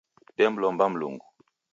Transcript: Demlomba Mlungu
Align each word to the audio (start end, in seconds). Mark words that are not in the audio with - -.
Demlomba 0.41 0.89
Mlungu 0.89 1.25